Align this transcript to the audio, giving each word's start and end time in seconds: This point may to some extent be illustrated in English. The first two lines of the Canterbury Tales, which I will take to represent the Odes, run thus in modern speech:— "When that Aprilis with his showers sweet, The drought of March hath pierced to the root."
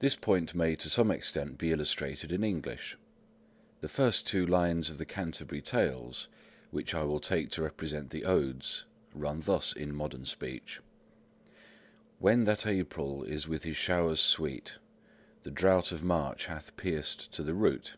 This 0.00 0.16
point 0.16 0.52
may 0.56 0.74
to 0.74 0.90
some 0.90 1.12
extent 1.12 1.58
be 1.58 1.70
illustrated 1.70 2.32
in 2.32 2.42
English. 2.42 2.98
The 3.82 3.88
first 3.88 4.26
two 4.26 4.44
lines 4.44 4.90
of 4.90 4.98
the 4.98 5.04
Canterbury 5.04 5.62
Tales, 5.62 6.26
which 6.72 6.92
I 6.92 7.04
will 7.04 7.20
take 7.20 7.50
to 7.50 7.62
represent 7.62 8.10
the 8.10 8.24
Odes, 8.24 8.84
run 9.14 9.42
thus 9.42 9.72
in 9.72 9.94
modern 9.94 10.24
speech:— 10.26 10.80
"When 12.18 12.42
that 12.46 12.66
Aprilis 12.66 13.46
with 13.46 13.62
his 13.62 13.76
showers 13.76 14.18
sweet, 14.18 14.78
The 15.44 15.52
drought 15.52 15.92
of 15.92 16.02
March 16.02 16.46
hath 16.46 16.76
pierced 16.76 17.30
to 17.34 17.44
the 17.44 17.54
root." 17.54 17.94